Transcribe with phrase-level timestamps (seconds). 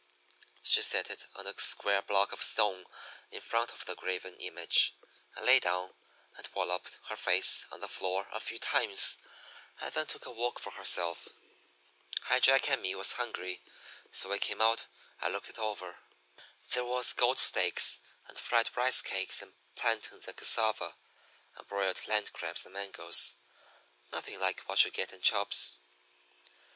[0.63, 2.87] She set it on a square block of stone
[3.29, 4.95] in front of the graven image,
[5.35, 5.93] and laid down
[6.35, 9.19] and walloped her face on the floor a few times,
[9.79, 11.29] and then took a walk for herself.
[12.23, 13.61] "High Jack and me was hungry,
[14.11, 14.87] so we came out
[15.21, 15.99] and looked it over.
[16.71, 20.95] There was goat steaks and fried rice cakes, and plantains and cassava,
[21.55, 23.35] and broiled land crabs and mangoes
[24.11, 25.75] nothing like what you get at Chubb's.